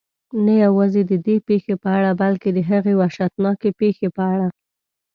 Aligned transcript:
نه 0.45 0.53
یوازې 0.65 1.01
ددې 1.11 1.35
پېښې 1.47 1.75
په 1.83 1.89
اړه 1.97 2.11
بلکې 2.21 2.49
د 2.53 2.59
هغې 2.69 2.93
وحشتناکې 3.01 3.69
پېښې 3.79 4.07
په 4.17 4.23
اړه. 4.33 4.47